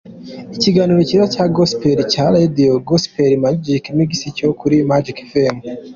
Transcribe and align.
Ikiganiro 0.55 0.99
cyiza 1.09 1.25
cya 1.35 1.45
Gospel 1.55 1.97
cya 2.13 2.25
Radio: 2.35 2.71
Gospel 2.89 3.31
Magic 3.45 3.83
Mix 3.97 4.11
cyo 4.37 4.49
kuri 4.59 4.75
Magic 4.91 5.17
Fm. 5.31 5.55